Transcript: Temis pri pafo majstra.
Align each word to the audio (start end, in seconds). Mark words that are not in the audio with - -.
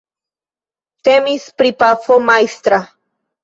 Temis 1.11 1.47
pri 1.59 1.75
pafo 1.85 2.21
majstra. 2.33 2.85